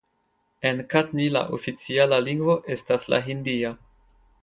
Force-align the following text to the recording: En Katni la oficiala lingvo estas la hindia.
En 0.69 0.81
Katni 0.93 1.27
la 1.35 1.43
oficiala 1.59 2.21
lingvo 2.31 2.59
estas 2.79 3.09
la 3.15 3.25
hindia. 3.31 3.77